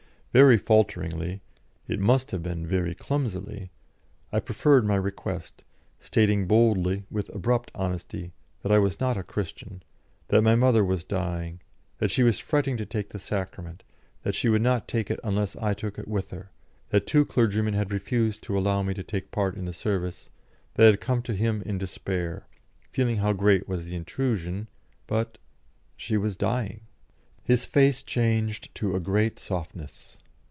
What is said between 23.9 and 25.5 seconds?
intrusion, but